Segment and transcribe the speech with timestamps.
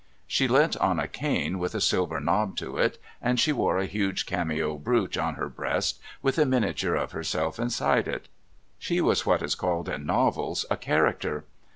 [0.25, 3.85] She leant on a cane with a silver knob to it, and she wore a
[3.85, 8.27] huge cameo brooch on her breast with a miniature of herself inside it.
[8.79, 11.45] She was what is called in novels "a character."